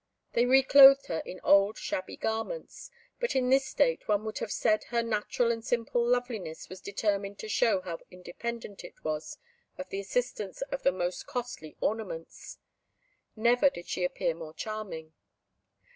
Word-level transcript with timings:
They 0.33 0.47
re 0.47 0.63
clothed 0.63 1.05
her 1.09 1.19
in 1.27 1.39
old 1.43 1.77
shabby 1.77 2.17
garments. 2.17 2.89
But 3.19 3.35
in 3.35 3.51
this 3.51 3.67
state, 3.67 4.07
one 4.07 4.25
would 4.25 4.39
have 4.39 4.51
said 4.51 4.85
her 4.85 5.03
natural 5.03 5.51
and 5.51 5.63
simple 5.63 6.03
loveliness 6.03 6.69
was 6.69 6.81
determined 6.81 7.37
to 7.37 7.47
show 7.47 7.81
how 7.81 7.99
independent 8.09 8.83
it 8.83 9.03
was 9.03 9.37
of 9.77 9.89
the 9.89 9.99
assistance 9.99 10.63
of 10.71 10.81
the 10.81 10.91
most 10.91 11.27
costly 11.27 11.77
ornaments; 11.81 12.57
never 13.35 13.69
did 13.69 13.85
she 13.87 14.03
appear 14.03 14.33
more 14.33 14.55
charming! 14.55 15.13